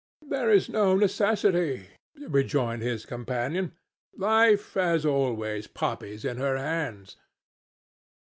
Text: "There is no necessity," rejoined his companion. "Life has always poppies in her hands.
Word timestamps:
"There 0.27 0.49
is 0.49 0.67
no 0.67 0.95
necessity," 0.95 1.89
rejoined 2.19 2.81
his 2.81 3.05
companion. 3.05 3.73
"Life 4.17 4.73
has 4.73 5.05
always 5.05 5.67
poppies 5.67 6.25
in 6.25 6.37
her 6.37 6.57
hands. 6.57 7.17